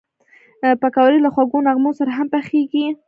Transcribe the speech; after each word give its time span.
پکورې 0.81 1.17
له 1.23 1.29
خوږو 1.33 1.65
نغمو 1.67 1.91
سره 1.99 2.11
هم 2.17 2.27
پخېږي 2.33 2.85